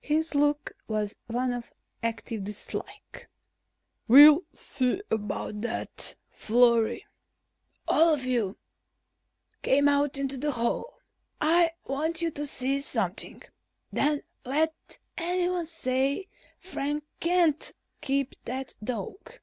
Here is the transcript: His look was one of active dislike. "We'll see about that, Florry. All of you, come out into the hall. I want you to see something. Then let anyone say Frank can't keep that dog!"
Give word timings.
His 0.00 0.34
look 0.34 0.72
was 0.88 1.14
one 1.28 1.52
of 1.52 1.72
active 2.02 2.42
dislike. 2.42 3.28
"We'll 4.08 4.42
see 4.52 5.00
about 5.08 5.60
that, 5.60 6.16
Florry. 6.30 7.06
All 7.86 8.12
of 8.12 8.24
you, 8.24 8.58
come 9.62 9.86
out 9.86 10.18
into 10.18 10.36
the 10.36 10.50
hall. 10.50 10.98
I 11.40 11.70
want 11.86 12.20
you 12.20 12.32
to 12.32 12.44
see 12.44 12.80
something. 12.80 13.44
Then 13.92 14.22
let 14.44 14.98
anyone 15.16 15.66
say 15.66 16.26
Frank 16.58 17.04
can't 17.20 17.72
keep 18.00 18.34
that 18.46 18.74
dog!" 18.82 19.34